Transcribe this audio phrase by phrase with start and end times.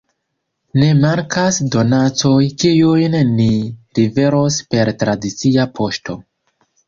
[0.83, 3.47] Ne mankas donacoj, kiujn ni
[3.99, 6.17] liveros per tradicia poŝto.